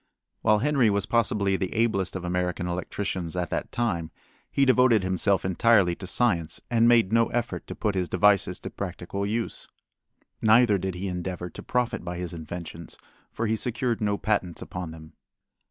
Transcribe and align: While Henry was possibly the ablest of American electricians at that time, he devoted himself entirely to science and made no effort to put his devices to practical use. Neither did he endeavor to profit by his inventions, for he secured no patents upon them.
While 0.41 0.57
Henry 0.57 0.89
was 0.89 1.05
possibly 1.05 1.57
the 1.57 1.75
ablest 1.75 2.15
of 2.15 2.25
American 2.25 2.65
electricians 2.65 3.35
at 3.35 3.51
that 3.51 3.71
time, 3.71 4.09
he 4.49 4.65
devoted 4.65 5.03
himself 5.03 5.45
entirely 5.45 5.93
to 5.97 6.07
science 6.07 6.59
and 6.71 6.87
made 6.87 7.13
no 7.13 7.27
effort 7.27 7.67
to 7.67 7.75
put 7.75 7.93
his 7.93 8.09
devices 8.09 8.59
to 8.61 8.71
practical 8.71 9.27
use. 9.27 9.67
Neither 10.41 10.79
did 10.79 10.95
he 10.95 11.07
endeavor 11.07 11.51
to 11.51 11.61
profit 11.61 12.03
by 12.03 12.17
his 12.17 12.33
inventions, 12.33 12.97
for 13.31 13.45
he 13.45 13.55
secured 13.55 14.01
no 14.01 14.17
patents 14.17 14.59
upon 14.59 14.89
them. 14.89 15.13